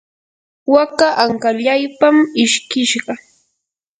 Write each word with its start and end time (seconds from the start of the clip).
waka 0.73 1.07
ankallaypam 1.23 2.17
ishkishqa. 2.43 3.13